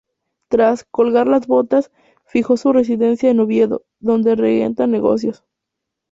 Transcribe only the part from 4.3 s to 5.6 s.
regenta negocios.